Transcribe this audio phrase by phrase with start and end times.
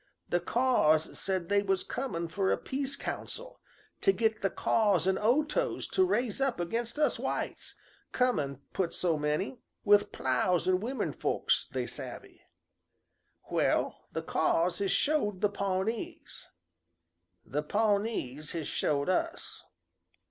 [0.29, 3.59] The Kaws said they was comin' fer a peace council,
[4.01, 7.75] to git the Kaws an' Otoes to raise against us whites,
[8.11, 12.41] comin' put so many, with plows and womernfolks they savvy.
[13.51, 16.47] Well, the Kaws has showed the Pawnees.
[17.45, 19.63] The Pawnees has showed us."